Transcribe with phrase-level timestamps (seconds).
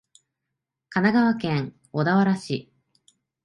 [0.89, 2.73] 神奈川県小田原市